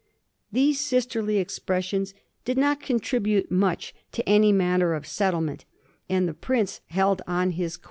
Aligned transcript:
These 0.51 0.79
sisterly 0.79 1.37
expressions 1.37 2.15
did 2.43 2.57
not 2.57 2.79
contribute 2.79 3.51
much 3.51 3.93
to 4.13 4.27
any 4.27 4.51
manner 4.51 4.95
of 4.95 5.05
settlement, 5.05 5.63
and 6.09 6.27
the 6.27 6.33
prince 6.33 6.81
held 6.87 7.21
on 7.27 7.51
his 7.51 7.77
course. 7.77 7.79